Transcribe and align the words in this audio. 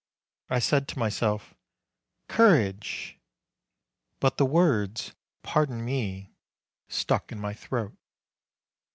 I 0.49 0.57
said 0.57 0.87
to 0.87 0.97
myself, 0.97 1.53
"Courage!" 2.27 3.19
But 4.19 4.37
the 4.37 4.47
words, 4.47 5.13
"pardon 5.43 5.85
me," 5.85 6.33
stuck 6.87 7.31
in 7.31 7.39
my 7.39 7.53
throat. 7.53 7.93